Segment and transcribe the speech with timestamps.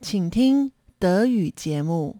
[0.00, 2.16] 请听德语节目。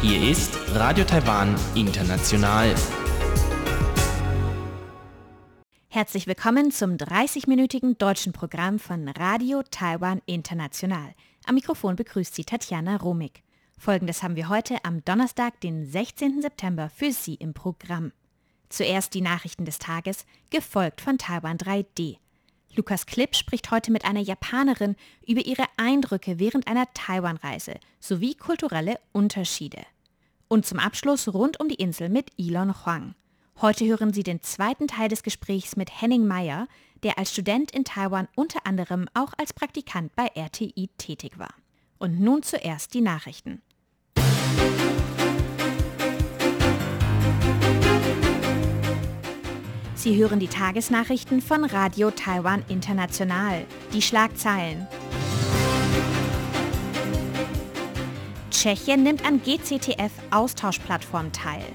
[0.00, 2.74] Hier ist Radio Taiwan International.
[5.88, 11.14] Herzlich willkommen zum 30-minütigen deutschen Programm von Radio Taiwan International.
[11.46, 13.42] Am Mikrofon begrüßt Sie Tatjana Romig.
[13.78, 16.42] Folgendes haben wir heute am Donnerstag, den 16.
[16.42, 18.12] September für Sie im Programm.
[18.68, 22.18] Zuerst die Nachrichten des Tages, gefolgt von Taiwan 3D.
[22.75, 28.99] Lukas Klipp spricht heute mit einer Japanerin über ihre Eindrücke während einer Taiwan-Reise sowie kulturelle
[29.11, 29.81] Unterschiede.
[30.47, 33.15] Und zum Abschluss rund um die Insel mit Elon Huang.
[33.61, 36.67] Heute hören Sie den zweiten Teil des Gesprächs mit Henning Meyer,
[37.03, 41.53] der als Student in Taiwan unter anderem auch als Praktikant bei RTI tätig war.
[41.97, 43.61] Und nun zuerst die Nachrichten.
[49.99, 53.65] Sie hören die Tagesnachrichten von Radio Taiwan International.
[53.91, 54.87] Die Schlagzeilen.
[58.49, 61.65] Tschechien nimmt an GCTF-Austauschplattform teil.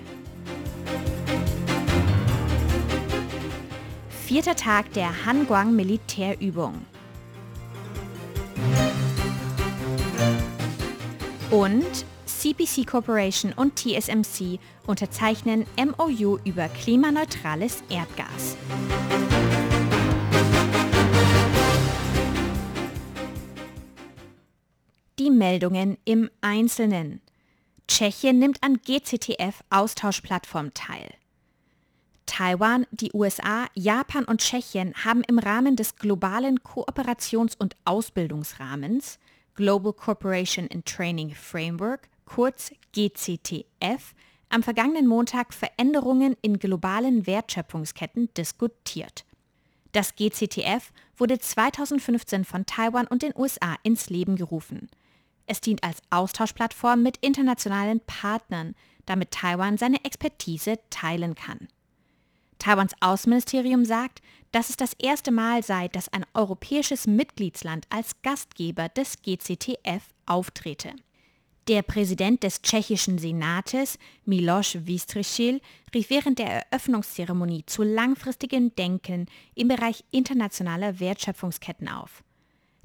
[4.24, 6.86] Vierter Tag der Hanguang Militärübung.
[11.50, 12.06] Und
[12.44, 18.58] CPC Corporation und TSMC unterzeichnen MOU über klimaneutrales Erdgas.
[25.18, 27.22] Die Meldungen im Einzelnen.
[27.88, 31.14] Tschechien nimmt an GCTF-Austauschplattform teil.
[32.26, 39.18] Taiwan, die USA, Japan und Tschechien haben im Rahmen des globalen Kooperations- und Ausbildungsrahmens
[39.54, 44.14] Global Cooperation and Training Framework, kurz GCTF,
[44.48, 49.25] am vergangenen Montag Veränderungen in globalen Wertschöpfungsketten diskutiert.
[49.92, 54.89] Das GCTF wurde 2015 von Taiwan und den USA ins Leben gerufen.
[55.47, 58.74] Es dient als Austauschplattform mit internationalen Partnern,
[59.07, 61.68] damit Taiwan seine Expertise teilen kann.
[62.58, 68.89] Taiwans Außenministerium sagt, dass es das erste Mal sei, dass ein europäisches Mitgliedsland als Gastgeber
[68.89, 70.92] des GCTF auftrete.
[71.67, 75.63] Der Präsident des tschechischen Senates, Miloš Vystrčil,
[75.95, 82.23] rief während der Eröffnungszeremonie zu langfristigem Denken im Bereich internationaler Wertschöpfungsketten auf.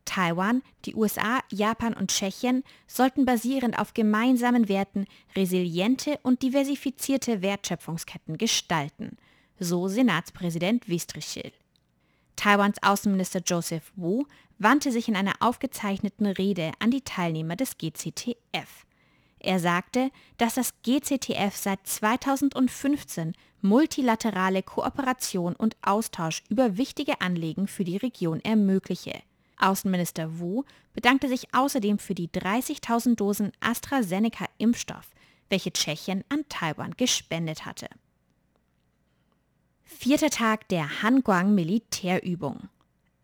[0.06, 8.38] Taiwan, die USA, Japan und Tschechien sollten basierend auf gemeinsamen Werten resiliente und diversifizierte Wertschöpfungsketten
[8.38, 9.18] gestalten,
[9.60, 11.52] so Senatspräsident Vystrčil.
[12.38, 14.26] Taiwans Außenminister Joseph Wu
[14.60, 18.86] wandte sich in einer aufgezeichneten Rede an die Teilnehmer des GCTF.
[19.40, 27.86] Er sagte, dass das GCTF seit 2015 multilaterale Kooperation und Austausch über wichtige Anliegen für
[27.86, 29.22] die Region ermögliche.
[29.58, 35.08] Außenminister Wu bedankte sich außerdem für die 30.000 Dosen AstraZeneca-Impfstoff,
[35.50, 37.88] welche Tschechien an Taiwan gespendet hatte.
[39.84, 42.70] Vierter Tag der Hanguang Militärübung.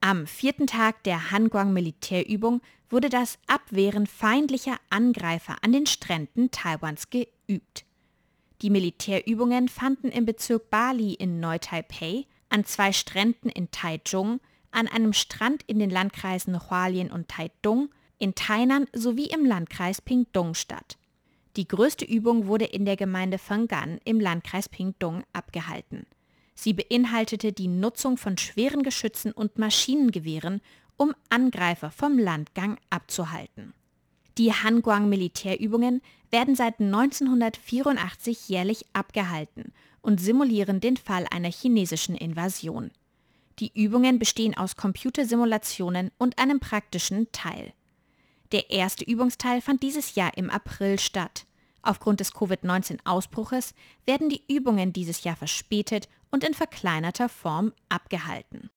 [0.02, 7.10] Am vierten Tag der Hanguang Militärübung wurde das Abwehren feindlicher Angreifer an den Stränden Taiwans
[7.10, 7.86] geübt.
[8.62, 14.40] Die Militärübungen fanden im Bezirk Bali in Neu-Taipei, an zwei Stränden in Taichung,
[14.72, 20.54] an einem Strand in den Landkreisen Hualien und Taitung, in Tainan sowie im Landkreis Pingtung
[20.54, 20.98] statt.
[21.58, 26.06] Die größte Übung wurde in der Gemeinde Fenggan im Landkreis Pingtung abgehalten.
[26.56, 30.62] Sie beinhaltete die Nutzung von schweren Geschützen und Maschinengewehren,
[30.98, 33.74] um Angreifer vom Landgang abzuhalten.
[34.38, 36.02] Die Hanguang Militärübungen
[36.32, 42.92] werden seit 1984 jährlich abgehalten und simulieren den Fall einer chinesischen Invasion.
[43.60, 47.74] Die Übungen bestehen aus Computersimulationen und einem praktischen Teil.
[48.52, 51.46] Der erste Übungsteil fand dieses Jahr im April statt.
[51.82, 53.74] Aufgrund des Covid-19-Ausbruches
[54.06, 58.70] werden die Übungen dieses Jahr verspätet und in verkleinerter Form abgehalten.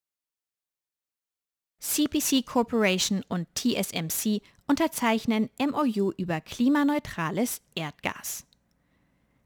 [1.80, 8.46] CPC Corporation und TSMC unterzeichnen MOU über klimaneutrales Erdgas.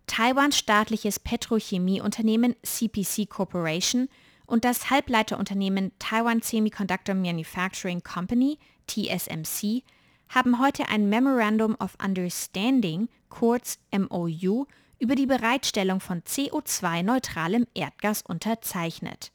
[0.07, 4.11] Taiwans staatliches Petrochemieunternehmen CPC Corporation
[4.45, 8.59] und das Halbleiterunternehmen Taiwan Semiconductor Manufacturing Company
[8.89, 9.85] TSMC
[10.29, 14.67] haben heute ein Memorandum of Understanding, kurz MOU,
[15.03, 19.33] über die Bereitstellung von CO2-neutralem Erdgas unterzeichnet.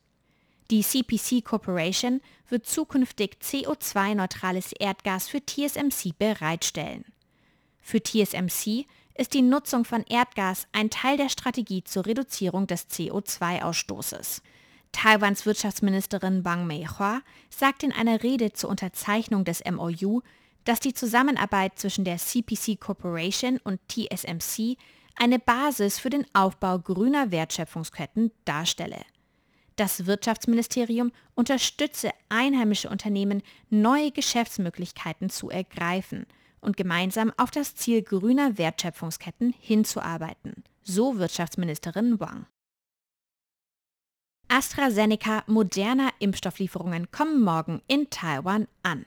[0.71, 7.03] Die CPC Corporation wird zukünftig CO2-neutrales Erdgas für TSMC bereitstellen.
[7.81, 8.85] Für TSMC
[9.15, 14.41] ist die Nutzung von Erdgas ein Teil der Strategie zur Reduzierung des CO2-Ausstoßes.
[14.93, 20.21] Taiwans Wirtschaftsministerin Wang Meihua sagt in einer Rede zur Unterzeichnung des MOU,
[20.63, 24.77] dass die Zusammenarbeit zwischen der CPC Corporation und TSMC
[25.17, 29.01] eine Basis für den Aufbau grüner Wertschöpfungsketten darstelle.
[29.75, 36.25] Das Wirtschaftsministerium unterstütze einheimische Unternehmen, neue Geschäftsmöglichkeiten zu ergreifen
[36.61, 42.47] und gemeinsam auf das Ziel grüner Wertschöpfungsketten hinzuarbeiten, so Wirtschaftsministerin Wang.
[44.47, 49.05] AstraZeneca moderner Impfstofflieferungen kommen morgen in Taiwan an.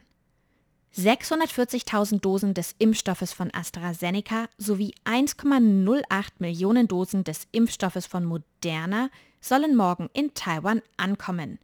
[0.96, 6.04] 640.000 Dosen des Impfstoffes von AstraZeneca sowie 1,08
[6.38, 9.08] Millionen Dosen des Impfstoffes von Moderna
[9.40, 11.58] sollen morgen in Taiwan ankommen.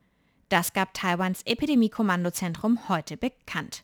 [0.48, 3.82] Das gab Taiwans Epidemie-Kommandozentrum heute bekannt.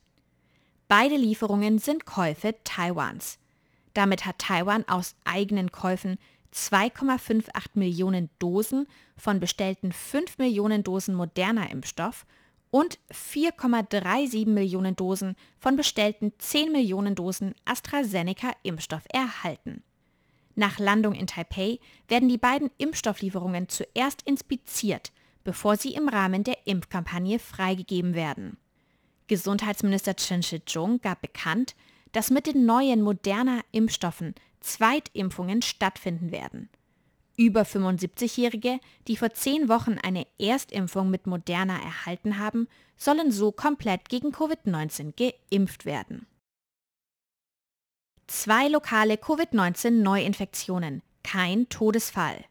[0.87, 3.39] Beide Lieferungen sind Käufe Taiwans.
[3.95, 6.19] Damit hat Taiwan aus eigenen Käufen
[6.55, 8.87] 2,58 Millionen Dosen
[9.17, 12.27] von bestellten 5 Millionen Dosen moderner Impfstoff
[12.73, 19.85] und 4,37 Millionen Dosen von bestellten 10 Millionen Dosen AstraZeneca-Impfstoff erhalten.
[20.55, 21.79] Nach Landung in Taipei
[22.09, 25.13] werden die beiden Impfstofflieferungen zuerst inspiziert,
[25.45, 28.57] bevor sie im Rahmen der Impfkampagne freigegeben werden.
[29.27, 31.77] Gesundheitsminister Chen Shih-chung gab bekannt,
[32.13, 36.71] dass mit den neuen moderner Impfstoffen Zweitimpfungen stattfinden werden.
[37.37, 44.09] Über 75-Jährige, die vor zehn Wochen eine Erstimpfung mit Moderna erhalten haben, sollen so komplett
[44.09, 46.27] gegen Covid-19 geimpft werden.
[48.27, 52.45] Zwei lokale Covid-19-Neuinfektionen, kein Todesfall.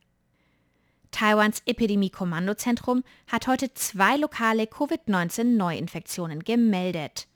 [1.11, 7.27] Taiwans Epidemie-Kommandozentrum hat heute zwei lokale Covid-19-Neuinfektionen gemeldet.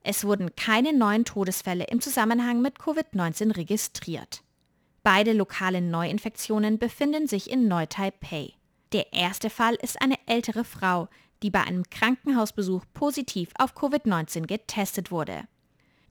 [0.00, 4.43] Es wurden keine neuen Todesfälle im Zusammenhang mit Covid-19 registriert.
[5.04, 8.54] Beide lokale Neuinfektionen befinden sich in Neu-Taipei.
[8.92, 11.08] Der erste Fall ist eine ältere Frau,
[11.42, 15.42] die bei einem Krankenhausbesuch positiv auf Covid-19 getestet wurde.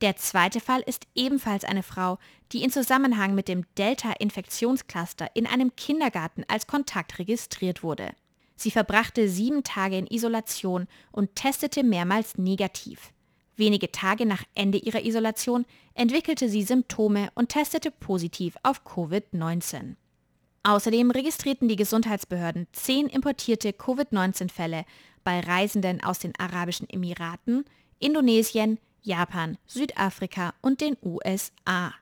[0.01, 2.19] Der zweite Fall ist ebenfalls eine Frau,
[2.51, 8.12] die in Zusammenhang mit dem Delta-Infektionscluster in einem Kindergarten als Kontakt registriert wurde.
[8.56, 13.12] Sie verbrachte sieben Tage in Isolation und testete mehrmals negativ.
[13.55, 19.95] Wenige Tage nach Ende ihrer Isolation entwickelte sie Symptome und testete positiv auf Covid-19.
[20.63, 24.85] Außerdem registrierten die Gesundheitsbehörden zehn importierte Covid-19-Fälle
[25.23, 27.65] bei Reisenden aus den Arabischen Emiraten,
[28.00, 31.94] Indonesien, Japan, Südafrika und den USA.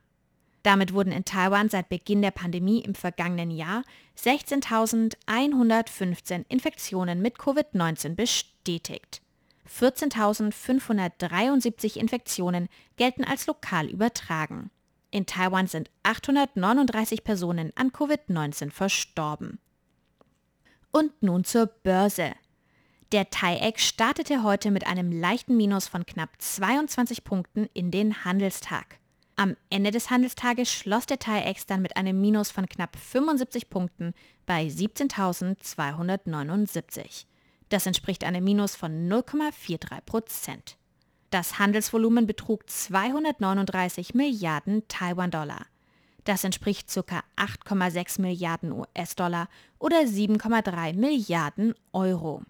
[0.63, 3.83] Damit wurden in Taiwan seit Beginn der Pandemie im vergangenen Jahr
[4.17, 9.21] 16.115 Infektionen mit Covid-19 bestätigt.
[9.79, 14.69] 14.573 Infektionen gelten als lokal übertragen.
[15.11, 19.59] In Taiwan sind 839 Personen an Covid-19 verstorben.
[20.91, 22.31] Und nun zur Börse.
[23.11, 28.99] Der TAIEX startete heute mit einem leichten Minus von knapp 22 Punkten in den Handelstag.
[29.35, 34.13] Am Ende des Handelstages schloss der TAIEX dann mit einem Minus von knapp 75 Punkten
[34.45, 37.25] bei 17.279.
[37.71, 40.75] Das entspricht einem Minus von 0,43 Prozent.
[41.29, 45.65] Das Handelsvolumen betrug 239 Milliarden Taiwan-Dollar.
[46.25, 47.23] Das entspricht ca.
[47.37, 49.47] 8,6 Milliarden US-Dollar
[49.79, 52.41] oder 7,3 Milliarden Euro.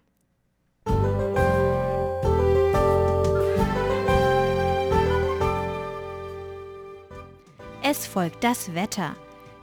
[7.84, 9.14] Es folgt das Wetter.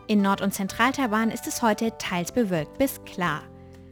[0.08, 3.44] In Nord- und Zentral-Taiwan ist es heute teils bewölkt bis klar.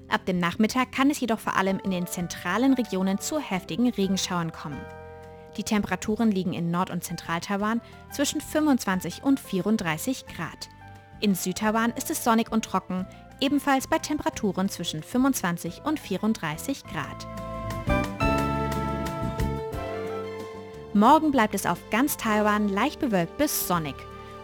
[0.09, 4.53] Ab dem Nachmittag kann es jedoch vor allem in den zentralen Regionen zu heftigen Regenschauern
[4.53, 4.79] kommen.
[5.57, 10.69] Die Temperaturen liegen in Nord- und Zentral-Taiwan zwischen 25 und 34 Grad.
[11.19, 13.05] In Südtaiwan ist es sonnig und trocken,
[13.41, 17.27] ebenfalls bei Temperaturen zwischen 25 und 34 Grad.
[20.93, 23.95] Morgen bleibt es auf ganz Taiwan leicht bewölkt bis sonnig.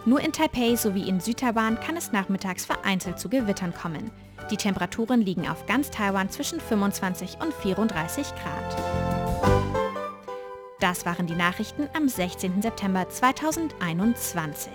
[0.06, 4.12] Nur in Taipei sowie in Südtaiwan kann es nachmittags vereinzelt zu Gewittern kommen.
[4.52, 8.78] Die Temperaturen liegen auf ganz Taiwan zwischen 25 und 34 Grad.
[10.80, 12.62] Das waren die Nachrichten am 16.
[12.62, 14.72] September 2021.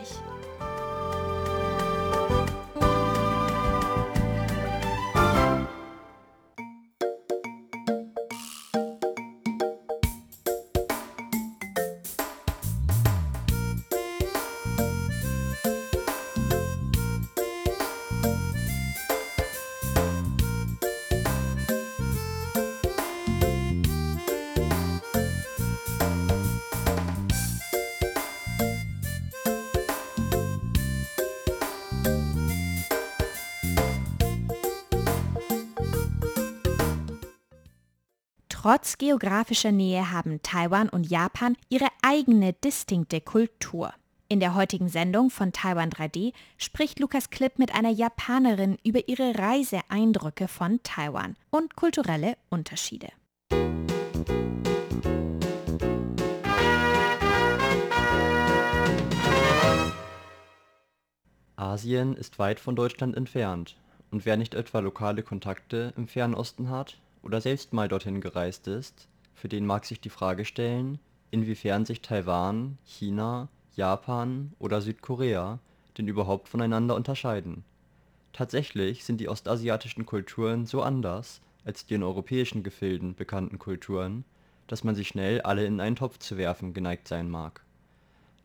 [38.68, 43.94] Trotz geografischer Nähe haben Taiwan und Japan ihre eigene distinkte Kultur.
[44.28, 49.38] In der heutigen Sendung von Taiwan 3D spricht Lukas Klipp mit einer Japanerin über ihre
[49.38, 53.08] Reiseeindrücke von Taiwan und kulturelle Unterschiede.
[61.56, 63.78] Asien ist weit von Deutschland entfernt,
[64.10, 68.68] und wer nicht etwa lokale Kontakte im fernen Osten hat oder selbst mal dorthin gereist
[68.68, 70.98] ist, für den mag sich die Frage stellen,
[71.30, 73.48] inwiefern sich Taiwan, China
[73.78, 75.60] Japan oder Südkorea
[75.96, 77.64] denn überhaupt voneinander unterscheiden.
[78.32, 84.25] Tatsächlich sind die ostasiatischen Kulturen so anders als die in europäischen Gefilden bekannten Kulturen,
[84.66, 87.64] dass man sie schnell alle in einen Topf zu werfen geneigt sein mag.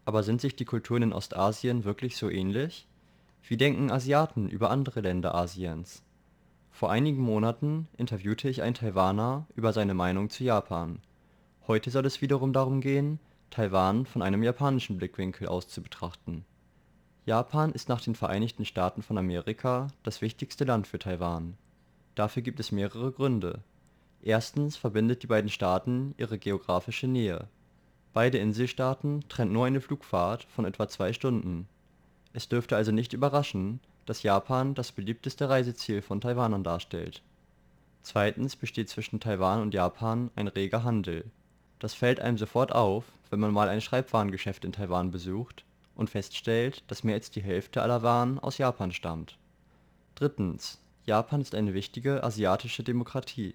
[0.05, 2.87] Aber sind sich die Kulturen in Ostasien wirklich so ähnlich?
[3.47, 6.03] Wie denken Asiaten über andere Länder Asiens?
[6.73, 10.99] Vor einigen Monaten interviewte ich einen Taiwaner über seine Meinung zu Japan.
[11.67, 13.19] Heute soll es wiederum darum gehen
[13.51, 16.45] Taiwan von einem japanischen Blickwinkel aus zu betrachten.
[17.27, 21.57] Japan ist nach den Vereinigten Staaten von Amerika das wichtigste Land für Taiwan.
[22.15, 23.59] Dafür gibt es mehrere Gründe.
[24.23, 27.47] Erstens verbindet die beiden Staaten ihre geografische Nähe.
[28.13, 31.67] Beide Inselstaaten trennt nur eine Flugfahrt von etwa zwei Stunden.
[32.33, 37.21] Es dürfte also nicht überraschen, dass Japan das beliebteste Reiseziel von Taiwanern darstellt.
[38.01, 41.25] Zweitens besteht zwischen Taiwan und Japan ein reger Handel
[41.83, 46.81] das fällt einem sofort auf, wenn man mal ein Schreibwarengeschäft in Taiwan besucht und feststellt,
[46.87, 49.37] dass mehr als die Hälfte aller Waren aus Japan stammt.
[50.15, 53.53] Drittens, Japan ist eine wichtige asiatische Demokratie.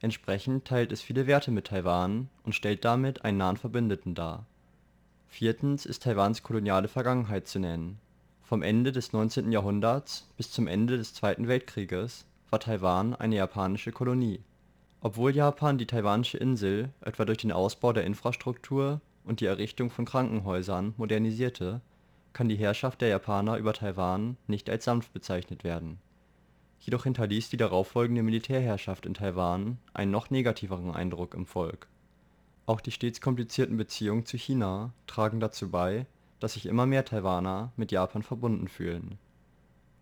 [0.00, 4.46] Entsprechend teilt es viele Werte mit Taiwan und stellt damit einen nahen Verbündeten dar.
[5.28, 7.98] Viertens ist Taiwans koloniale Vergangenheit zu nennen.
[8.50, 9.50] Vom Ende des 19.
[9.50, 14.40] Jahrhunderts bis zum Ende des Zweiten Weltkrieges war Taiwan eine japanische Kolonie
[15.02, 20.04] obwohl Japan die taiwanische Insel etwa durch den Ausbau der Infrastruktur und die Errichtung von
[20.04, 21.80] Krankenhäusern modernisierte,
[22.32, 25.98] kann die Herrschaft der Japaner über Taiwan nicht als sanft bezeichnet werden.
[26.80, 31.88] Jedoch hinterließ die darauffolgende Militärherrschaft in Taiwan einen noch negativeren Eindruck im Volk.
[32.66, 36.06] Auch die stets komplizierten Beziehungen zu China tragen dazu bei,
[36.40, 39.18] dass sich immer mehr Taiwaner mit Japan verbunden fühlen.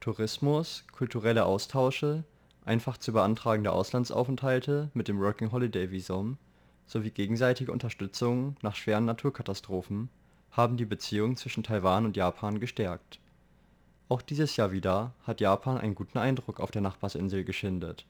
[0.00, 2.24] Tourismus, kulturelle Austausche
[2.64, 6.38] einfach zu beantragende Auslandsaufenthalte mit dem Working-Holiday-Visum
[6.86, 10.08] sowie gegenseitige Unterstützung nach schweren Naturkatastrophen
[10.52, 13.20] haben die Beziehungen zwischen Taiwan und Japan gestärkt.
[14.08, 18.06] Auch dieses Jahr wieder hat Japan einen guten Eindruck auf der Nachbarsinsel geschindet.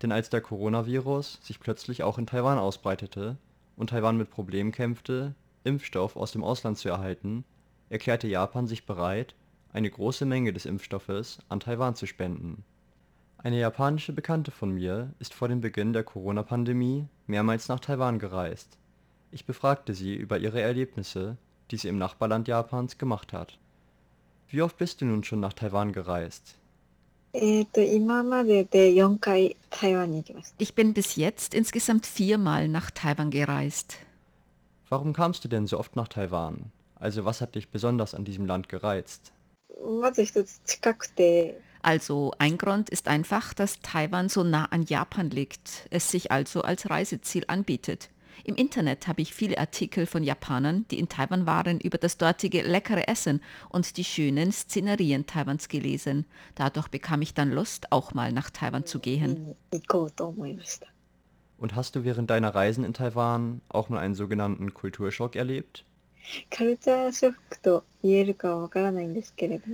[0.00, 3.36] Denn als der Coronavirus sich plötzlich auch in Taiwan ausbreitete
[3.76, 5.34] und Taiwan mit Problemen kämpfte,
[5.64, 7.44] Impfstoff aus dem Ausland zu erhalten,
[7.88, 9.34] erklärte Japan sich bereit,
[9.72, 12.64] eine große Menge des Impfstoffes an Taiwan zu spenden
[13.40, 18.78] eine japanische Bekannte von mir ist vor dem Beginn der Corona-Pandemie mehrmals nach Taiwan gereist.
[19.30, 21.36] Ich befragte sie über ihre Erlebnisse,
[21.70, 23.56] die sie im Nachbarland Japans gemacht hat.
[24.48, 26.56] Wie oft bist du nun schon nach Taiwan gereist?
[30.58, 33.98] Ich bin bis jetzt insgesamt viermal nach Taiwan gereist.
[34.88, 36.72] Warum kamst du denn so oft nach Taiwan?
[36.94, 39.32] Also was hat dich besonders an diesem Land gereizt?
[41.82, 46.62] Also ein Grund ist einfach, dass Taiwan so nah an Japan liegt, es sich also
[46.62, 48.10] als Reiseziel anbietet.
[48.44, 52.62] Im Internet habe ich viele Artikel von Japanern, die in Taiwan waren, über das dortige
[52.62, 56.24] leckere Essen und die schönen Szenerien Taiwans gelesen.
[56.54, 59.54] Dadurch bekam ich dann Lust, auch mal nach Taiwan zu gehen.
[61.58, 65.84] Und hast du während deiner Reisen in Taiwan auch mal einen sogenannten Kulturschock erlebt?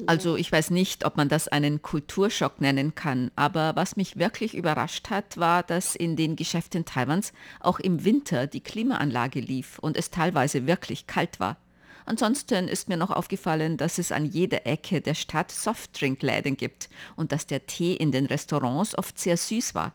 [0.07, 4.55] Also ich weiß nicht, ob man das einen Kulturschock nennen kann, aber was mich wirklich
[4.55, 9.97] überrascht hat, war, dass in den Geschäften Taiwans auch im Winter die Klimaanlage lief und
[9.97, 11.57] es teilweise wirklich kalt war.
[12.07, 17.33] Ansonsten ist mir noch aufgefallen, dass es an jeder Ecke der Stadt Softdrinkläden gibt und
[17.33, 19.93] dass der Tee in den Restaurants oft sehr süß war.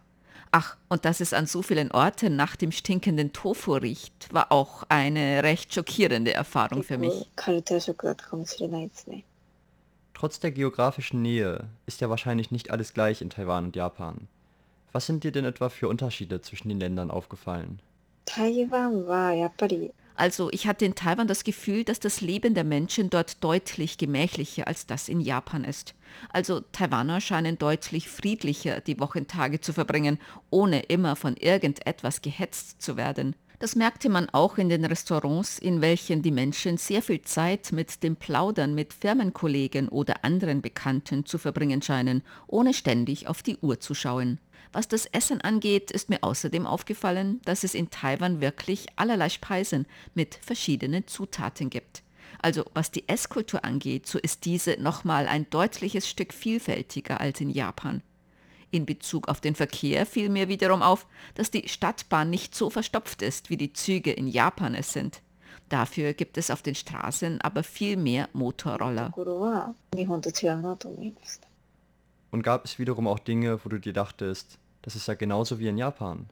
[0.52, 4.84] Ach, und dass es an so vielen Orten nach dem stinkenden Tofu riecht, war auch
[4.90, 7.30] eine recht schockierende Erfahrung für mich.
[10.16, 14.28] Trotz der geografischen Nähe ist ja wahrscheinlich nicht alles gleich in Taiwan und Japan.
[14.92, 17.80] Was sind dir denn etwa für Unterschiede zwischen den Ländern aufgefallen?
[18.26, 19.34] Taiwan war
[20.20, 24.68] also ich hatte in Taiwan das Gefühl, dass das Leben der Menschen dort deutlich gemächlicher
[24.68, 25.96] als das in Japan ist.
[26.30, 32.98] Also Taiwaner scheinen deutlich friedlicher die Wochentage zu verbringen, ohne immer von irgendetwas gehetzt zu
[32.98, 33.36] werden.
[33.60, 38.04] Das merkte man auch in den Restaurants, in welchen die Menschen sehr viel Zeit mit
[38.04, 43.80] dem Plaudern mit Firmenkollegen oder anderen Bekannten zu verbringen scheinen, ohne ständig auf die Uhr
[43.80, 44.40] zu schauen.
[44.72, 49.88] Was das Essen angeht, ist mir außerdem aufgefallen, dass es in Taiwan wirklich allerlei Speisen
[50.14, 52.04] mit verschiedenen Zutaten gibt.
[52.42, 57.50] Also was die Esskultur angeht, so ist diese nochmal ein deutliches Stück vielfältiger als in
[57.50, 58.02] Japan.
[58.72, 63.24] In Bezug auf den Verkehr fiel mir wiederum auf, dass die Stadtbahn nicht so verstopft
[63.24, 65.22] ist, wie die Züge in Japan es sind.
[65.70, 69.12] Dafür gibt es auf den Straßen aber viel mehr Motorroller.
[72.32, 75.68] Und gab es wiederum auch Dinge, wo du dir dachtest, das ist ja genauso wie
[75.68, 76.30] in Japan?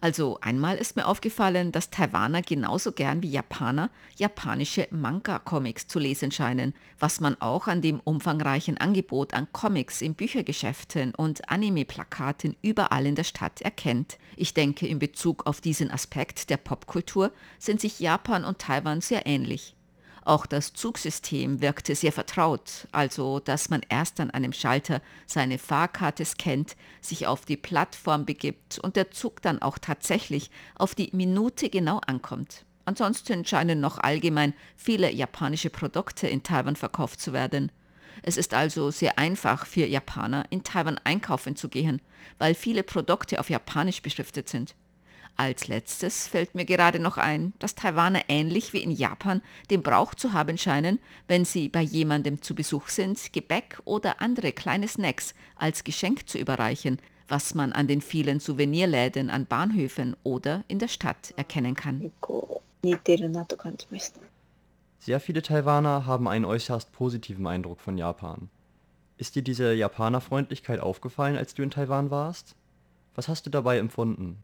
[0.00, 6.30] Also einmal ist mir aufgefallen, dass Taiwaner genauso gern wie Japaner japanische Manga-Comics zu lesen
[6.30, 13.06] scheinen, was man auch an dem umfangreichen Angebot an Comics in Büchergeschäften und Anime-Plakaten überall
[13.06, 14.18] in der Stadt erkennt.
[14.36, 19.26] Ich denke, in Bezug auf diesen Aspekt der Popkultur sind sich Japan und Taiwan sehr
[19.26, 19.76] ähnlich.
[20.24, 26.24] Auch das Zugsystem wirkte sehr vertraut, also dass man erst an einem Schalter seine Fahrkarte
[26.24, 31.70] scannt, sich auf die Plattform begibt und der Zug dann auch tatsächlich auf die Minute
[31.70, 32.64] genau ankommt.
[32.84, 37.72] Ansonsten scheinen noch allgemein viele japanische Produkte in Taiwan verkauft zu werden.
[38.22, 42.00] Es ist also sehr einfach für Japaner in Taiwan einkaufen zu gehen,
[42.38, 44.76] weil viele Produkte auf Japanisch beschriftet sind.
[45.36, 50.14] Als letztes fällt mir gerade noch ein, dass Taiwaner ähnlich wie in Japan den Brauch
[50.14, 55.34] zu haben scheinen, wenn sie bei jemandem zu Besuch sind, Gebäck oder andere kleine Snacks
[55.56, 56.98] als Geschenk zu überreichen,
[57.28, 62.12] was man an den vielen Souvenirläden an Bahnhöfen oder in der Stadt erkennen kann.
[64.98, 68.50] Sehr viele Taiwaner haben einen äußerst positiven Eindruck von Japan.
[69.16, 72.54] Ist dir diese Japanerfreundlichkeit aufgefallen, als du in Taiwan warst?
[73.14, 74.42] Was hast du dabei empfunden?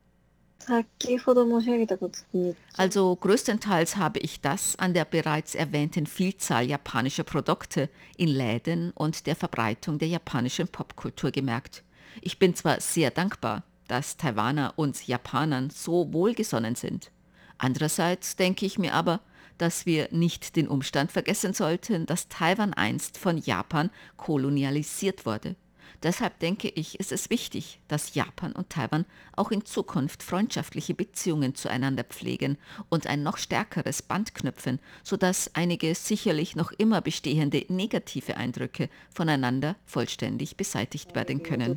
[2.77, 9.27] Also größtenteils habe ich das an der bereits erwähnten Vielzahl japanischer Produkte in Läden und
[9.27, 11.85] der Verbreitung der japanischen Popkultur gemerkt.
[12.21, 17.11] Ich bin zwar sehr dankbar, dass Taiwaner uns Japanern so wohlgesonnen sind.
[17.56, 19.21] Andererseits denke ich mir aber,
[19.56, 25.56] dass wir nicht den Umstand vergessen sollten, dass Taiwan einst von Japan kolonialisiert wurde.
[26.04, 31.56] Deshalb denke ich, ist es wichtig, dass Japan und Taiwan auch in Zukunft freundschaftliche Beziehungen
[31.56, 32.56] zueinander pflegen
[32.89, 39.75] und ein noch stärkeres Band knüpfen, sodass einige sicherlich noch immer bestehende negative Eindrücke voneinander
[39.87, 41.76] vollständig beseitigt werden können.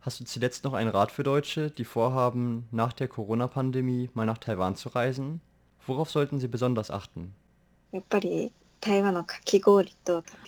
[0.00, 4.38] Hast du zuletzt noch einen Rat für Deutsche, die vorhaben, nach der Corona-Pandemie mal nach
[4.38, 5.40] Taiwan zu reisen?
[5.86, 7.34] Worauf sollten sie besonders achten?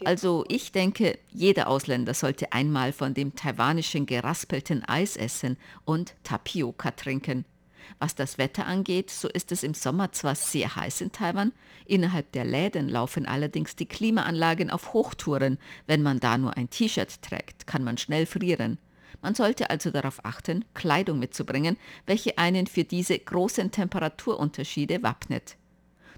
[0.04, 6.90] Also ich denke, jeder Ausländer sollte einmal von dem taiwanischen geraspelten Eis essen und Tapioca
[6.92, 7.44] trinken.
[7.98, 11.52] Was das Wetter angeht, so ist es im Sommer zwar sehr heiß in Taiwan,
[11.86, 15.58] innerhalb der Läden laufen allerdings die Klimaanlagen auf Hochtouren.
[15.86, 18.78] Wenn man da nur ein T-Shirt trägt, kann man schnell frieren.
[19.20, 25.56] Man sollte also darauf achten, Kleidung mitzubringen, welche einen für diese großen Temperaturunterschiede wappnet.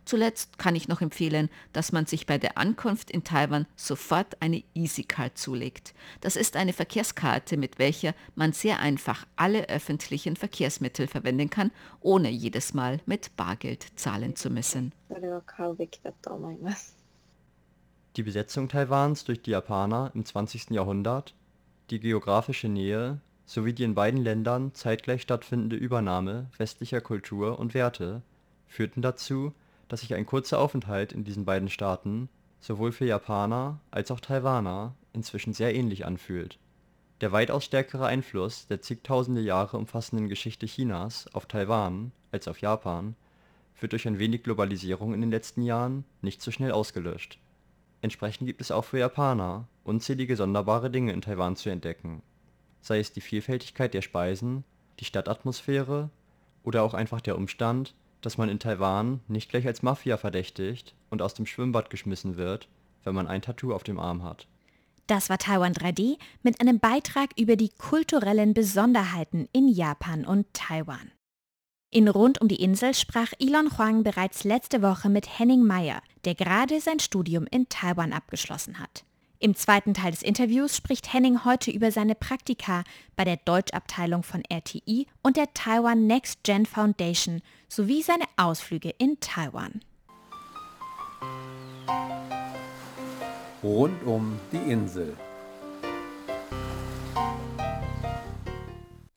[0.04, 4.62] Zuletzt kann ich noch empfehlen, dass man sich bei der Ankunft in Taiwan sofort eine
[4.74, 5.94] EasyCard zulegt.
[6.20, 12.30] Das ist eine Verkehrskarte, mit welcher man sehr einfach alle öffentlichen Verkehrsmittel verwenden kann, ohne
[12.30, 14.92] jedes Mal mit Bargeld zahlen zu müssen.
[18.16, 20.70] Die Besetzung Taiwans durch die Japaner im 20.
[20.70, 21.34] Jahrhundert,
[21.90, 28.22] die geografische Nähe sowie die in beiden Ländern zeitgleich stattfindende Übernahme westlicher Kultur und Werte
[28.66, 29.52] führten dazu,
[29.90, 32.29] dass sich ein kurzer Aufenthalt in diesen beiden Staaten
[32.61, 36.59] sowohl für Japaner als auch Taiwaner inzwischen sehr ähnlich anfühlt.
[37.20, 43.16] Der weitaus stärkere Einfluss der zigtausende Jahre umfassenden Geschichte Chinas auf Taiwan als auf Japan
[43.81, 47.38] wird durch ein wenig Globalisierung in den letzten Jahren nicht so schnell ausgelöscht.
[48.00, 52.22] Entsprechend gibt es auch für Japaner unzählige sonderbare Dinge in Taiwan zu entdecken,
[52.81, 54.62] sei es die Vielfältigkeit der Speisen,
[55.00, 56.11] die Stadtatmosphäre
[56.62, 61.22] oder auch einfach der Umstand dass man in Taiwan nicht gleich als Mafia verdächtigt und
[61.22, 62.68] aus dem Schwimmbad geschmissen wird,
[63.04, 64.46] wenn man ein Tattoo auf dem Arm hat.
[65.06, 71.11] Das war Taiwan 3D mit einem Beitrag über die kulturellen Besonderheiten in Japan und Taiwan.
[71.92, 76.37] In Rund um die Insel sprach Elon Huang bereits letzte Woche mit Henning Meyer, der
[76.37, 79.04] gerade sein Studium in Taiwan abgeschlossen hat.
[79.42, 82.85] Im zweiten Teil des Interviews spricht Henning heute über seine Praktika
[83.16, 89.18] bei der Deutschabteilung von RTI und der Taiwan Next Gen Foundation sowie seine Ausflüge in
[89.20, 89.81] Taiwan.
[93.62, 95.16] Rund um die Insel.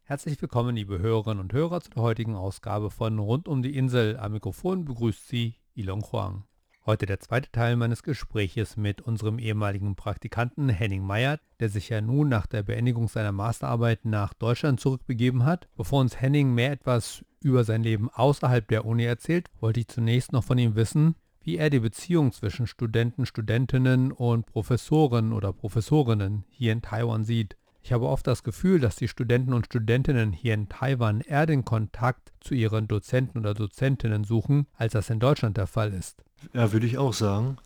[0.04, 4.16] Herzlich willkommen, liebe Hörerinnen und Hörer, zu der heutigen Ausgabe von Rund um die Insel.
[4.16, 6.46] Am Mikrofon begrüßt Sie Ilon Huang.
[6.86, 12.02] Heute der zweite Teil meines Gespräches mit unserem ehemaligen Praktikanten Henning Meyer, der sich ja
[12.02, 15.70] nun nach der Beendigung seiner Masterarbeit nach Deutschland zurückbegeben hat.
[15.78, 20.34] Bevor uns Henning mehr etwas über sein Leben außerhalb der Uni erzählt, wollte ich zunächst
[20.34, 26.44] noch von ihm wissen, wie er die Beziehung zwischen Studenten, Studentinnen und Professoren oder Professorinnen
[26.50, 27.56] hier in Taiwan sieht.
[27.86, 31.66] Ich habe oft das Gefühl, dass die Studenten und Studentinnen hier in Taiwan eher den
[31.66, 36.24] Kontakt zu ihren Dozenten oder Dozentinnen suchen, als das in Deutschland der Fall ist.
[36.54, 37.58] Ja, würde ich auch sagen.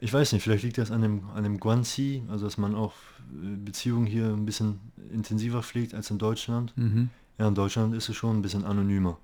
[0.00, 2.94] Ich weiß nicht, vielleicht liegt das an dem, an dem Guanxi, also dass man auch
[3.32, 4.80] äh, Beziehungen hier ein bisschen
[5.12, 6.72] intensiver pflegt als in Deutschland.
[6.76, 7.10] Mhm.
[7.38, 9.18] Ja, in Deutschland ist es schon ein bisschen anonymer.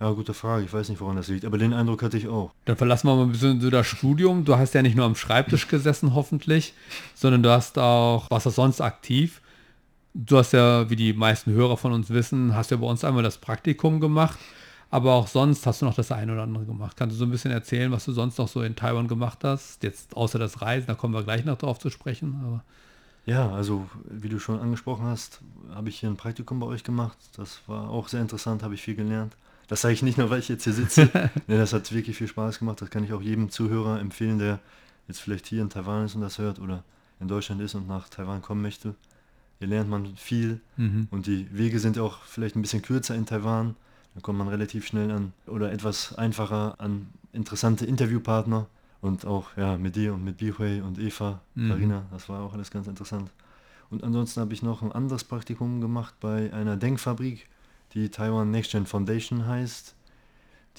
[0.00, 0.64] Ja, gute Frage.
[0.64, 1.44] Ich weiß nicht, woran das liegt.
[1.44, 2.52] Aber den Eindruck hatte ich auch.
[2.64, 4.44] Dann verlassen wir mal ein bisschen so das Studium.
[4.44, 6.74] Du hast ja nicht nur am Schreibtisch gesessen, hoffentlich,
[7.14, 9.41] sondern du hast auch, was ist sonst aktiv?
[10.14, 13.22] Du hast ja, wie die meisten Hörer von uns wissen, hast ja bei uns einmal
[13.22, 14.38] das Praktikum gemacht,
[14.90, 16.96] aber auch sonst hast du noch das eine oder andere gemacht.
[16.98, 19.82] Kannst du so ein bisschen erzählen, was du sonst noch so in Taiwan gemacht hast?
[19.82, 22.38] Jetzt außer das Reisen, da kommen wir gleich noch drauf zu sprechen.
[22.44, 22.62] Aber
[23.24, 25.40] Ja, also wie du schon angesprochen hast,
[25.74, 27.18] habe ich hier ein Praktikum bei euch gemacht.
[27.36, 29.36] Das war auch sehr interessant, habe ich viel gelernt.
[29.68, 31.08] Das sage ich nicht nur, weil ich jetzt hier sitze.
[31.46, 32.82] nee, das hat wirklich viel Spaß gemacht.
[32.82, 34.58] Das kann ich auch jedem Zuhörer empfehlen, der
[35.08, 36.84] jetzt vielleicht hier in Taiwan ist und das hört oder
[37.20, 38.94] in Deutschland ist und nach Taiwan kommen möchte.
[39.62, 41.06] Hier lernt man viel Mhm.
[41.12, 43.76] und die Wege sind auch vielleicht ein bisschen kürzer in Taiwan.
[44.12, 48.66] Da kommt man relativ schnell an oder etwas einfacher an interessante Interviewpartner
[49.02, 51.68] und auch ja mit dir und mit Bihui und Eva, Mhm.
[51.68, 53.30] Karina, das war auch alles ganz interessant.
[53.88, 57.46] Und ansonsten habe ich noch ein anderes Praktikum gemacht bei einer Denkfabrik,
[57.94, 59.94] die Taiwan Next Gen Foundation heißt,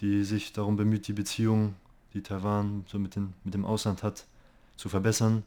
[0.02, 1.76] die sich darum bemüht, die Beziehung,
[2.14, 4.26] die Taiwan so mit, den, mit dem Ausland hat,
[4.76, 5.44] zu verbessern.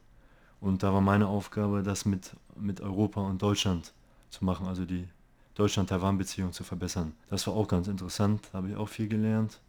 [0.66, 3.92] Und da war meine Aufgabe, das mit, mit Europa und Deutschland
[4.30, 5.06] zu machen, also die
[5.54, 7.12] Deutschland-Taiwan-Beziehung zu verbessern.
[7.30, 9.60] Das war auch ganz interessant, da habe ich auch viel gelernt.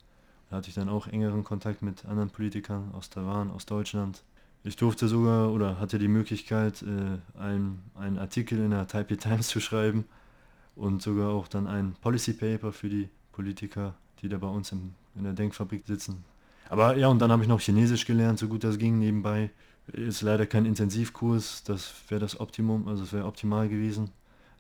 [0.49, 4.23] Da hatte ich dann auch engeren Kontakt mit anderen Politikern aus Taiwan, aus Deutschland.
[4.63, 9.47] Ich durfte sogar oder hatte die Möglichkeit, äh, einen, einen Artikel in der Taipei Times
[9.49, 10.05] zu schreiben
[10.75, 14.95] und sogar auch dann ein Policy Paper für die Politiker, die da bei uns im,
[15.13, 16.25] in der Denkfabrik sitzen.
[16.69, 19.51] Aber ja, und dann habe ich noch Chinesisch gelernt, so gut das ging nebenbei.
[19.93, 24.10] Ist leider kein Intensivkurs, das wäre das Optimum, also es wäre optimal gewesen,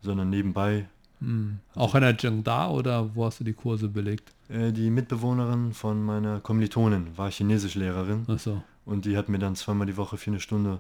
[0.01, 0.87] sondern nebenbei.
[1.19, 1.59] Mhm.
[1.75, 4.31] Auch in der Zhengda oder wo hast du die Kurse belegt?
[4.49, 9.87] Äh, die Mitbewohnerin von meiner Kommilitonin war Chinesischlehrerin Achso, und die hat mir dann zweimal
[9.87, 10.79] die Woche für eine Stunde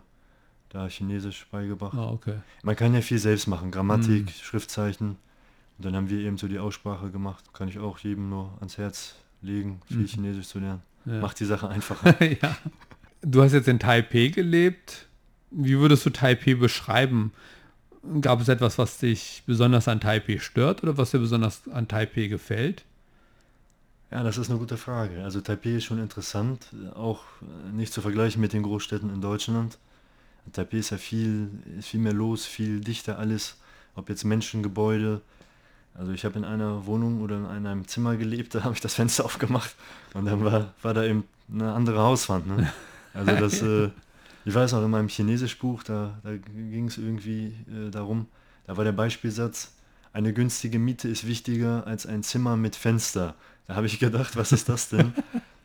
[0.69, 1.97] da Chinesisch beigebracht.
[1.97, 2.35] ah, okay.
[2.63, 4.29] Man kann ja viel selbst machen, Grammatik, Mhm.
[4.29, 5.17] Schriftzeichen.
[5.77, 7.53] Und dann haben wir eben so die Aussprache gemacht.
[7.53, 10.05] Kann ich auch jedem nur ans Herz legen, viel Mhm.
[10.07, 10.81] Chinesisch zu lernen.
[11.05, 11.19] Ja.
[11.19, 12.15] Macht die Sache einfacher.
[12.23, 12.55] ja.
[13.29, 15.05] Du hast jetzt in Taipei gelebt.
[15.51, 17.33] Wie würdest du Taipei beschreiben?
[18.21, 22.27] Gab es etwas, was dich besonders an Taipei stört oder was dir besonders an Taipei
[22.27, 22.85] gefällt?
[24.11, 25.23] ja, das ist eine gute Frage.
[25.23, 29.77] Also Taipei ist schon interessant, auch äh, nicht zu vergleichen mit den Großstädten in Deutschland.
[30.53, 33.57] Taipei ist ja viel, ist viel mehr los, viel dichter alles,
[33.95, 35.21] ob jetzt Menschen, Gebäude.
[35.93, 38.93] Also ich habe in einer Wohnung oder in einem Zimmer gelebt, da habe ich das
[38.93, 39.75] Fenster aufgemacht
[40.13, 42.47] und dann war, war da eben eine andere Hauswand.
[42.47, 42.71] Ne?
[43.17, 43.89] Also das, äh,
[44.45, 48.27] ich weiß noch, in meinem Chinesischbuch, da, da ging es irgendwie äh, darum,
[48.65, 49.73] da war der Beispielsatz,
[50.13, 53.35] eine günstige Miete ist wichtiger als ein Zimmer mit Fenster.
[53.67, 55.13] Da habe ich gedacht, was ist das denn?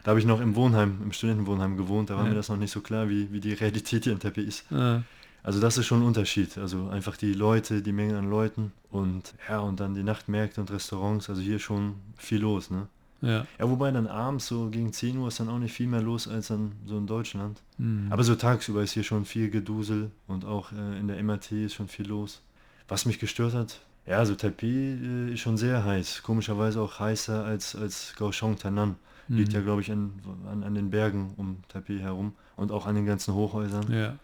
[0.03, 2.31] Da habe ich noch im Wohnheim, im Studentenwohnheim gewohnt, da war Ja.
[2.31, 4.65] mir das noch nicht so klar, wie, wie die Realität hier in Taipei ist.
[4.73, 5.01] Äh,
[5.45, 6.59] Also das ist schon ein Unterschied.
[6.59, 10.71] Also einfach die Leute, die Menge an Leuten und ja, und dann die Nachtmärkte und
[10.71, 12.87] Restaurants, also hier schon viel los, ne?
[13.23, 13.47] Ja.
[13.59, 16.29] Ja, wobei dann abends so gegen 10 Uhr ist dann auch nicht viel mehr los
[16.29, 17.63] als dann so in Deutschland.
[17.79, 18.09] Mhm.
[18.11, 21.75] Aber so tagsüber ist hier schon viel Gedusel und auch äh, in der MRT ist
[21.75, 22.43] schon viel los.
[22.89, 26.23] Was mich gestört hat, ja, also Taipei äh, ist schon sehr heiß.
[26.23, 28.97] Komischerweise auch heißer als, als Kaohsiung Tainan.
[29.29, 29.55] Liegt Mhm.
[29.55, 30.13] ja, glaube ich, an,
[30.51, 33.91] an, an den Bergen um Taipei herum und auch an den ganzen Hochhäusern.
[33.93, 34.19] ja.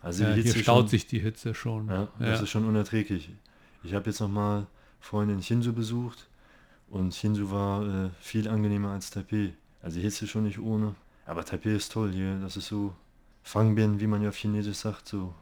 [0.00, 1.88] Also ja die hier staut schon, sich die Hitze schon.
[1.88, 3.30] ja, das ist schon unerträglich.
[3.82, 4.66] Ich habe jetzt noch mal
[5.00, 6.28] Freunde in Shinzu besucht
[6.94, 9.52] und Shinzu war äh, viel angenehmer als Taipei.
[9.82, 10.94] Also Hitze ist schon nicht ohne.
[11.26, 12.38] Aber Taipei ist toll hier.
[12.40, 12.94] Das ist so
[13.42, 15.08] Fangbien, wie man ja auf Chinesisch sagt.
[15.08, 15.34] So,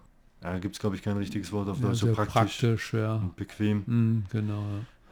[0.43, 2.01] ja, gibt es glaube ich kein richtiges Wort auf ja, Deutsch.
[2.01, 3.15] sehr so praktisch, praktisch, ja.
[3.17, 3.83] und bequem.
[3.87, 4.61] Mhm, genau,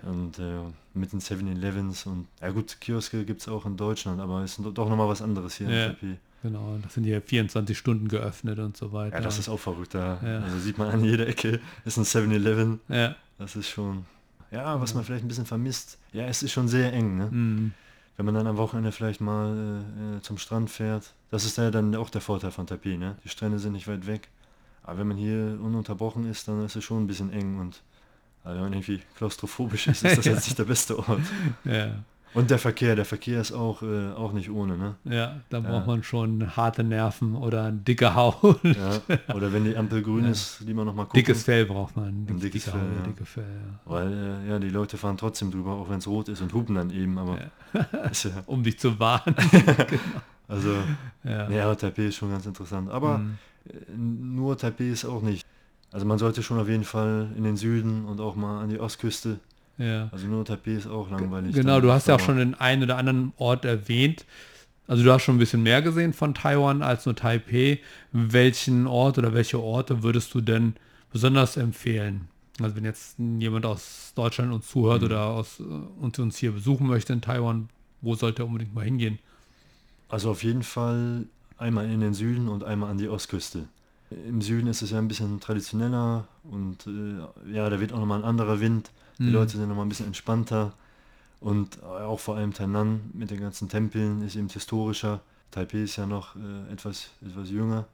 [0.03, 0.11] ja.
[0.11, 0.61] Und äh,
[0.95, 4.65] mit den 7-Elevens und ja gut, Kioske gibt es auch in Deutschland, aber es ist
[4.75, 5.87] doch nochmal was anderes hier Ja.
[5.87, 6.19] in Taipei.
[6.43, 9.17] Genau, das sind hier 24 Stunden geöffnet und so weiter.
[9.17, 9.93] Ja, das ist auch verrückt.
[9.95, 10.39] Da Ja.
[10.41, 12.81] also sieht man an jeder Ecke ist ein 7-Eleven.
[12.89, 14.07] Ja, Das ist schon,
[14.51, 15.99] ja, was man vielleicht ein bisschen vermisst.
[16.13, 17.27] Ja, es ist schon sehr eng, ne?
[17.31, 17.73] mhm.
[18.17, 19.83] Wenn man dann am Wochenende vielleicht mal
[20.13, 21.15] äh, äh, zum Strand fährt.
[21.31, 23.17] Das ist ja dann auch der Vorteil von Taipei, ne?
[23.25, 24.29] Die Strände sind nicht weit weg.
[24.83, 27.81] Aber wenn man hier ununterbrochen ist, dann ist es schon ein bisschen eng und
[28.45, 30.33] also wenn man irgendwie klaustrophobisch ist, ist das Ja.
[30.33, 31.21] jetzt nicht der beste Ort.
[31.65, 31.95] ja.
[32.33, 34.95] Und der Verkehr, der Verkehr ist auch, äh, auch nicht ohne, ne?
[35.05, 35.69] Ja, da Ja.
[35.69, 38.61] braucht man schon harte Nerven oder eine dicke Haut.
[38.63, 39.01] Ja.
[39.35, 40.31] Oder wenn die Ampel grün Ja.
[40.31, 41.19] ist, lieber noch mal gucken.
[41.19, 42.07] Dickes Fell braucht man.
[42.09, 43.03] Ein Dicke, dickes dicke Fell, Haut, ja.
[43.07, 43.45] dicke Fell.
[43.85, 44.13] Weil
[44.47, 46.91] äh, ja, die Leute fahren trotzdem drüber, auch wenn es rot ist und hupen dann
[46.91, 47.37] eben, aber
[48.47, 49.35] Um dich zu warnen.
[50.49, 50.75] also
[51.25, 51.51] ja.
[51.51, 52.91] ja, Taipei ist schon ganz interessant.
[52.91, 53.39] Aber Mhm.
[53.69, 55.45] äh, nur Taipei ist auch nicht.
[55.93, 58.79] Also man sollte schon auf jeden Fall in den Süden und auch mal an die
[58.79, 59.41] Ostküste.
[59.81, 60.09] Ja.
[60.13, 61.55] Also nur Taipei ist auch langweilig.
[61.55, 64.25] Genau, dann du hast ja auch schon den einen oder anderen Ort erwähnt.
[64.87, 67.79] Also du hast schon ein bisschen mehr gesehen von Taiwan als nur Taipei.
[68.13, 70.75] Welchen Ort oder welche Orte würdest du denn
[71.13, 72.29] besonders empfehlen?
[72.61, 75.07] Also wenn jetzt jemand aus Deutschland uns zuhört Mhm.
[75.07, 77.69] oder aus, äh, uns, uns hier besuchen möchte in Taiwan,
[78.01, 79.19] wo sollte er unbedingt mal hingehen?
[80.09, 83.69] Also auf jeden Fall einmal in den Süden und einmal an die Ostküste.
[84.29, 88.19] Im Süden ist es ja ein bisschen traditioneller und äh, ja, da wird auch nochmal
[88.19, 88.91] ein anderer Wind.
[89.21, 89.33] Die Mhm.
[89.35, 90.73] Leute sind nochmal ein bisschen entspannter
[91.41, 95.21] und auch vor allem Tainan mit den ganzen Tempeln ist eben historischer.
[95.53, 97.85] Taipei ist ja noch äh, etwas, etwas jünger.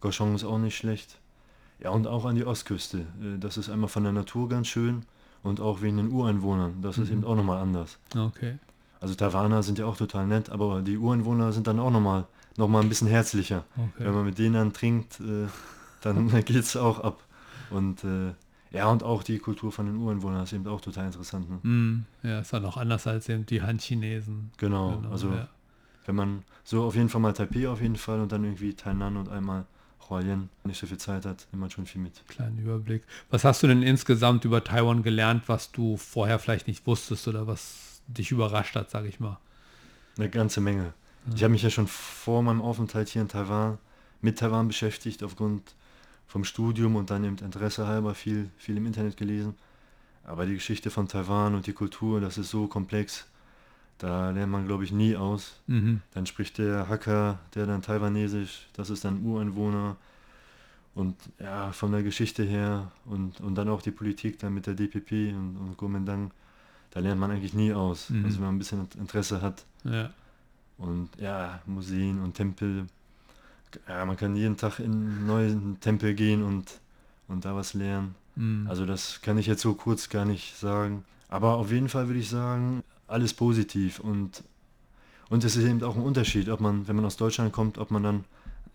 [0.00, 1.16] Kaohsiung ist auch nicht schlecht.
[1.80, 2.98] Ja, und auch an die Ostküste.
[3.22, 5.02] Äh, das ist einmal von der Natur ganz schön
[5.42, 6.82] und auch wegen den Ureinwohnern.
[6.82, 7.18] Das ist Mhm.
[7.18, 7.98] eben auch nochmal anders.
[8.16, 8.58] Okay.
[9.00, 12.24] Also Taiwaner sind ja auch total nett, aber die Ureinwohner sind dann auch nochmal
[12.56, 13.64] noch mal ein bisschen herzlicher.
[13.76, 14.04] okay.
[14.06, 15.46] Wenn man mit denen dann trinkt, äh,
[16.02, 17.22] dann geht es auch ab.
[17.70, 18.32] Und äh,
[18.74, 21.48] ja, und auch die Kultur von den Ureinwohnern ist eben auch total interessant.
[21.48, 21.58] Ne?
[21.62, 24.50] Mm, ja, ist dann auch anders als eben die Han-Chinesen.
[24.56, 25.48] Genau, Genau, also ja.
[26.06, 29.16] wenn man so auf jeden Fall mal Taipei auf jeden Fall und dann irgendwie Tainan
[29.16, 29.64] und einmal
[30.10, 32.26] Hualien nicht so viel Zeit hat, nimmt man schon viel mit.
[32.26, 33.04] Kleinen Überblick.
[33.30, 37.46] Was hast du denn insgesamt über Taiwan gelernt, was du vorher vielleicht nicht wusstest oder
[37.46, 39.38] was dich überrascht hat, sage ich mal?
[40.18, 40.94] Eine ganze Menge.
[41.34, 43.78] Ich habe mich ja schon vor meinem Aufenthalt hier in Taiwan
[44.20, 45.62] mit Taiwan beschäftigt, aufgrund
[46.26, 49.54] vom Studium und dann eben Interesse halber viel, viel im Internet gelesen.
[50.24, 53.26] Aber die Geschichte von Taiwan und die Kultur, das ist so komplex,
[53.98, 55.60] da lernt man, glaube ich, nie aus.
[55.66, 56.00] Mhm.
[56.12, 59.96] Dann spricht der Hacker, der dann Taiwanesisch, das ist dann Ureinwohner.
[60.94, 64.74] Und ja, von der Geschichte her und, und dann auch die Politik dann mit der
[64.74, 66.30] DPP und, und Kuomintang,
[66.90, 68.10] da lernt man eigentlich nie aus.
[68.10, 68.24] Mhm.
[68.24, 70.10] Also wenn man ein bisschen Interesse hat, Ja.
[70.78, 72.86] und ja, Museen und Tempel.
[73.88, 76.80] Ja, man kann jeden Tag in einen neuen Tempel gehen und,
[77.28, 78.14] und da was lernen.
[78.36, 78.66] Mhm.
[78.68, 81.04] Also das kann ich jetzt so kurz gar nicht sagen.
[81.28, 84.00] Aber auf jeden Fall würde ich sagen, alles positiv.
[84.00, 84.42] Und,
[85.28, 87.90] und es ist eben auch ein Unterschied, ob man, wenn man aus Deutschland kommt, ob
[87.90, 88.24] man dann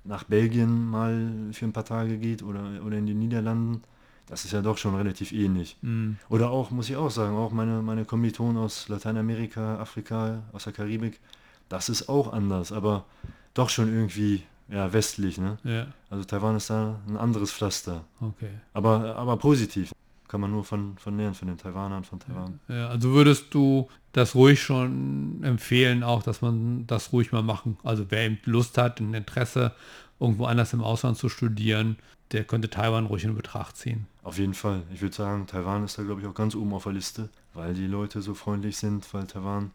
[0.04, 3.84] nach Belgien mal für ein paar Tage geht oder, oder in die Niederlanden.
[4.28, 5.78] Das ist ja doch schon relativ ähnlich.
[5.82, 6.18] Mhm.
[6.30, 10.74] Oder auch, muss ich auch sagen, auch meine, meine Kommilitonen aus Lateinamerika, Afrika, aus der
[10.74, 11.20] Karibik,
[11.68, 13.06] das ist auch anders, aber
[13.54, 15.38] doch schon irgendwie ja, westlich.
[15.38, 15.58] Ne?
[15.64, 18.06] Ja, Also Taiwan ist da ein anderes Pflaster.
[18.22, 18.52] okay.
[18.74, 19.92] Aber, aber positiv.
[20.28, 22.60] Kann man nur von, von lernen, von den Taiwanern von Taiwan.
[22.68, 27.78] Ja, also würdest du das ruhig schon empfehlen, auch, dass man das ruhig mal machen.
[27.84, 29.74] Also wer eben Lust hat, ein Interesse,
[30.20, 31.98] irgendwo anders im Ausland zu studieren,
[32.32, 34.06] der könnte Taiwan ruhig in Betracht ziehen.
[34.22, 34.84] Auf jeden Fall.
[34.94, 37.74] Ich würde sagen, Taiwan ist da, glaube ich, auch ganz oben auf der Liste, weil
[37.74, 39.72] die Leute so freundlich sind, weil Taiwan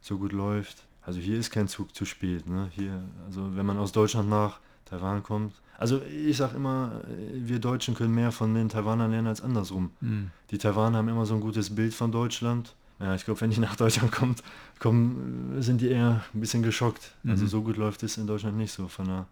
[0.00, 0.84] so gut läuft.
[1.08, 2.46] Also hier ist kein Zug zu spät.
[2.46, 2.68] Ne?
[2.74, 5.54] Hier, also wenn man aus Deutschland nach Taiwan kommt.
[5.78, 7.00] Also ich sage immer,
[7.32, 9.90] wir Deutschen können mehr von den Taiwanern lernen als andersrum.
[10.02, 10.30] Mhm.
[10.50, 12.74] Die Taiwaner haben immer so ein gutes Bild von Deutschland.
[13.00, 14.42] Ja, ich glaube, wenn die nach Deutschland kommt,
[14.80, 17.14] kommen, sind die eher ein bisschen geschockt.
[17.26, 17.48] Also Mhm.
[17.48, 19.26] so gut läuft es in Deutschland nicht so von der,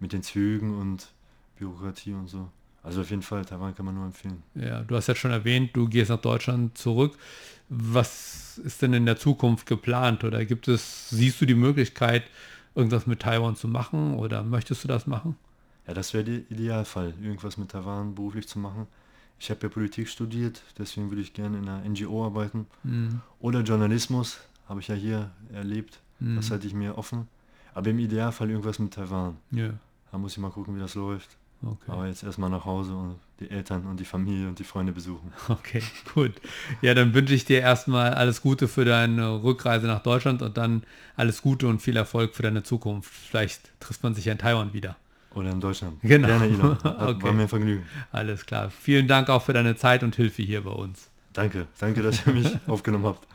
[0.00, 1.08] mit den Zügen und
[1.58, 2.50] Bürokratie und so.
[2.82, 4.42] Also auf jeden Fall, Taiwan kann man nur empfehlen.
[4.54, 7.16] Ja, du hast ja schon erwähnt, du gehst nach Deutschland zurück.
[7.68, 10.24] Was ist denn in der Zukunft geplant?
[10.24, 12.24] Oder gibt es, siehst du die Möglichkeit,
[12.74, 15.36] irgendwas mit Taiwan zu machen oder möchtest du das machen?
[15.86, 18.86] Ja, das wäre der Idealfall, irgendwas mit Taiwan beruflich zu machen.
[19.38, 22.66] Ich habe ja Politik studiert, deswegen würde ich gerne in einer NGO arbeiten.
[22.84, 23.20] Mhm.
[23.40, 26.00] Oder Journalismus, habe ich ja hier erlebt.
[26.20, 26.36] Mhm.
[26.36, 27.28] Das halte ich mir offen.
[27.74, 29.36] Aber im Idealfall irgendwas mit Taiwan.
[29.50, 29.70] Ja,
[30.10, 31.36] Da muss ich mal gucken, wie das läuft.
[31.64, 31.90] Okay.
[31.90, 35.32] Aber jetzt erstmal nach Hause und die Eltern und die Familie und die Freunde besuchen.
[35.48, 35.82] Okay,
[36.14, 36.32] gut.
[36.80, 40.84] Ja, dann wünsche ich dir erstmal alles Gute für deine Rückreise nach Deutschland und dann
[41.16, 43.10] alles Gute und viel Erfolg für deine Zukunft.
[43.10, 44.96] Vielleicht trifft man sich ja in Taiwan wieder.
[45.34, 46.00] Oder in Deutschland.
[46.02, 46.28] Genau.
[46.28, 46.78] Gerne, Elon.
[46.84, 47.22] Okay.
[47.22, 47.86] War mir ein Vergnügen.
[48.10, 48.70] Alles klar.
[48.70, 51.08] Vielen Dank auch für deine Zeit und Hilfe hier bei uns.
[51.32, 51.66] Danke.
[51.78, 53.26] Danke, dass ihr mich aufgenommen habt.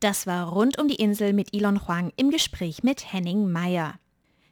[0.00, 3.94] Das war rund um die Insel mit Elon Huang im Gespräch mit Henning Meyer.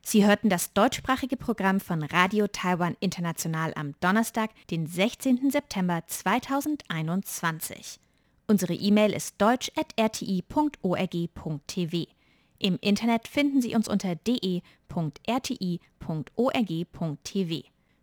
[0.07, 5.51] Sie hörten das deutschsprachige Programm von Radio Taiwan International am Donnerstag, den 16.
[5.51, 8.01] September 2021.
[8.47, 12.07] Unsere E-Mail ist deutsch.rti.org.tv.
[12.59, 14.63] Im Internet finden Sie uns unter de.rti.org.tv.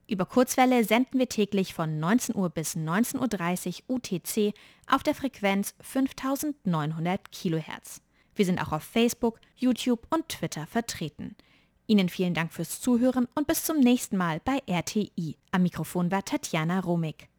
[0.08, 4.56] Über Kurzwelle senden wir täglich von 19 Uhr bis 19.30 Uhr UTC
[4.88, 8.02] auf der Frequenz 5900 kHz.
[8.34, 11.36] Wir sind auch auf Facebook, YouTube und Twitter vertreten.
[11.92, 15.36] Ihnen vielen Dank fürs Zuhören und bis zum nächsten Mal bei RTI.
[15.52, 17.31] Am Mikrofon war Tatjana Romig.